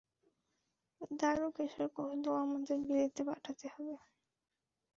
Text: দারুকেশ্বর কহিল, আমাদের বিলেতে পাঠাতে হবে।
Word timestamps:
দারুকেশ্বর 1.11 1.87
কহিল, 1.95 2.25
আমাদের 2.43 2.77
বিলেতে 2.81 3.21
পাঠাতে 3.29 3.65
হবে। 3.73 3.95